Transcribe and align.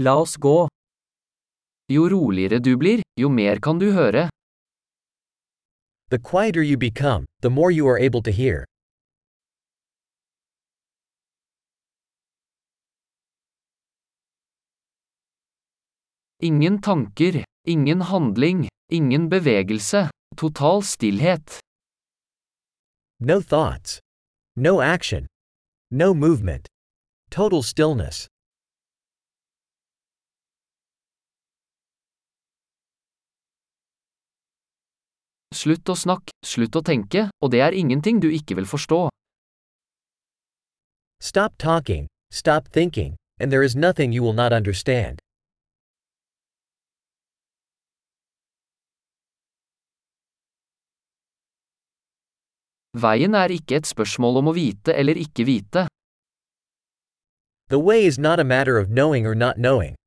La 0.00 0.14
oss 0.14 0.36
gå. 0.36 0.68
Jo 1.90 2.08
roligere 2.08 2.60
du 2.62 2.76
blir, 2.76 3.00
jo 3.16 3.28
mer 3.28 3.58
kan 3.58 3.80
du 3.80 3.90
høre. 3.92 4.28
The 6.10 6.18
quieter 6.18 6.62
you 6.62 6.76
become, 6.76 7.24
the 7.40 7.50
more 7.50 7.72
you 7.72 7.88
are 7.88 7.98
able 7.98 8.22
to 8.22 8.30
hear. 8.30 8.64
Ingen 16.40 16.78
tanker, 16.80 17.44
ingen 17.66 18.00
handling, 18.00 18.68
ingen 18.92 19.28
bevegelse, 19.28 20.10
total 20.36 20.82
stillhet. 20.82 21.58
No 23.18 23.40
thoughts. 23.40 23.98
No 24.54 24.80
action. 24.80 25.26
No 25.90 26.14
movement. 26.14 26.68
Total 27.30 27.64
stillness. 27.64 28.28
Slutt 35.58 35.90
å 35.90 35.94
snakke, 35.98 36.34
slutt 36.46 36.76
å 36.78 36.82
tenke, 36.86 37.24
og 37.42 37.50
det 37.50 37.62
er 37.64 37.74
ingenting 37.74 38.20
du 38.22 38.28
ikke 38.30 38.54
vil 38.58 38.66
forstå. 38.68 39.08
Stop 41.18 41.56
talking, 41.58 42.06
stop 42.30 42.68
thinking, 42.70 43.16
and 43.40 43.50
there 43.50 43.64
is 43.64 43.74
nothing 43.74 44.12
you 44.12 44.22
will 44.22 44.36
not 44.36 44.52
understand. 44.52 45.18
Veien 52.94 53.34
er 53.34 53.50
ikke 53.50 53.80
et 53.80 53.86
spørsmål 53.86 54.38
om 54.40 54.52
å 54.52 54.54
vite 54.54 54.94
eller 54.94 55.18
ikke 55.18 55.46
vite. 55.48 55.88
The 57.68 57.82
way 57.82 58.06
is 58.06 58.18
not 58.18 58.38
a 58.38 58.44
matter 58.44 58.78
of 58.78 58.88
knowing 58.88 59.26
or 59.26 59.34
not 59.34 59.56
knowing. 59.58 59.98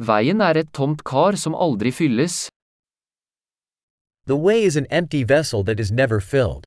Veien 0.00 0.40
er 0.40 0.56
et 0.56 0.68
tomt 0.72 1.02
kar 1.04 1.36
som 1.36 1.52
aldri 1.52 1.90
fylles. 1.92 2.48
The 4.24 4.36
way 4.36 4.64
is 4.64 4.76
an 4.76 4.86
empty 4.86 5.24
vessel 5.24 5.62
that 5.64 5.78
is 5.78 5.92
never 5.92 6.20
filled. 6.20 6.64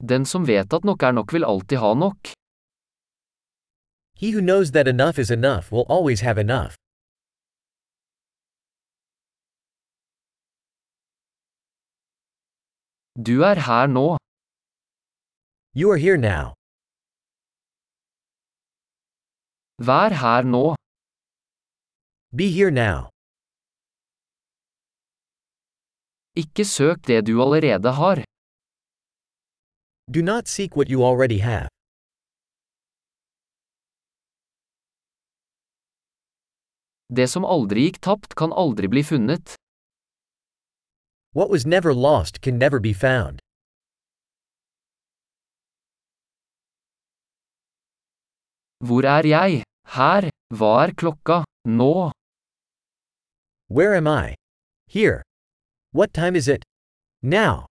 Den 0.00 0.24
som 0.24 0.46
vet 0.46 0.72
at 0.72 0.84
nok 0.84 1.02
er 1.02 1.12
nok 1.12 1.32
vil 1.32 1.44
alltid 1.44 1.78
ha 1.84 1.92
nok. 1.94 2.32
He 4.16 4.32
who 4.32 4.40
knows 4.40 4.72
that 4.72 4.88
enough 4.88 5.18
is 5.18 5.30
enough 5.30 5.70
will 5.70 5.84
always 5.88 6.20
have 6.20 6.38
enough. 6.38 6.76
Du 13.16 13.42
er 13.42 13.60
her 13.68 13.86
nå. 13.86 14.16
You 15.74 15.90
are 15.92 15.98
here 15.98 16.16
now. 16.16 16.56
Vær 19.78 20.10
her 20.22 20.42
nå. 20.42 20.74
Be 22.32 22.48
here 22.48 22.70
now. 22.70 23.10
Ikke 26.36 26.64
søk 26.64 27.06
det 27.06 27.26
du 27.26 27.42
allerede 27.44 27.92
har. 27.92 28.24
Do 30.14 30.22
not 30.22 30.48
seek 30.48 30.76
what 30.76 30.88
you 30.88 31.04
already 31.04 31.40
have. 31.40 31.68
Det 37.18 37.28
som 37.28 37.44
aldri 37.44 37.86
gikk 37.86 38.00
tapt, 38.00 38.34
kan 38.40 38.52
aldri 38.52 38.88
bli 38.88 39.02
funnet. 39.02 39.56
What 41.36 41.50
was 41.50 41.66
never 41.66 41.92
lost 41.92 42.40
can 42.40 42.58
never 42.58 42.80
be 42.80 42.94
found. 42.94 43.40
Hvor 48.86 49.02
er 49.04 49.24
jeg? 49.26 49.62
Her. 49.94 50.30
Hva 50.50 50.72
er 50.84 50.92
klokka? 50.94 51.44
Nå. 51.66 52.12
Where 53.68 53.94
am 53.94 54.06
I? 54.06 54.34
Here. 54.88 55.22
What 55.92 56.12
time 56.12 56.36
is 56.36 56.48
it? 56.48 56.64
Now. 57.22 57.66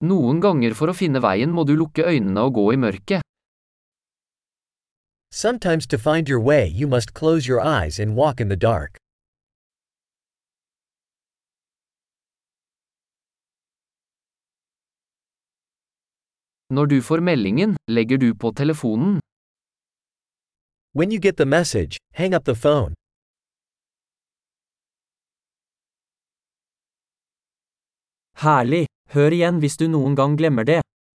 Noen 0.00 0.40
ganger 0.40 0.74
for 0.76 0.92
å 0.92 0.96
finne 0.96 1.22
veien 1.24 1.52
må 1.52 1.64
du 1.64 1.72
lukke 1.76 2.04
øynene 2.04 2.44
og 2.48 2.58
gå 2.58 2.66
i 2.74 2.76
mørket. 2.76 3.24
Sometimes 5.32 5.86
to 5.86 5.98
find 5.98 6.28
your 6.28 6.40
way 6.40 6.66
you 6.66 6.86
must 6.86 7.14
close 7.14 7.48
your 7.48 7.60
eyes 7.60 7.98
and 7.98 8.16
walk 8.16 8.40
in 8.40 8.48
the 8.48 8.56
dark. 8.56 9.00
Når 16.70 16.86
du 16.86 17.02
får 17.02 17.20
meldingen, 17.22 17.76
legger 17.86 18.18
du 18.18 18.34
på 18.34 18.50
telefonen. 18.50 19.20
When 20.94 21.12
you 21.12 21.20
get 21.20 21.36
the 21.36 21.46
message, 21.46 21.98
hang 22.14 22.34
up 22.34 22.44
the 22.44 22.54
phone. 22.54 22.94
Herlig. 28.42 28.86
Hør 29.14 29.30
igjen 29.30 29.60
hvis 29.62 29.78
du 29.78 29.86
noen 29.86 30.16
gang 30.18 30.34
glemmer 30.34 30.66
det. 30.66 30.80